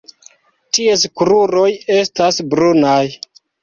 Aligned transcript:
Ties 0.77 1.05
kruroj 1.21 1.69
estas 2.01 2.45
brunaj. 2.57 3.01